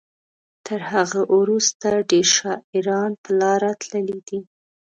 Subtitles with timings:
[0.65, 4.39] تر هغه وروسته ډیر شاعران پر لاره تللي دي.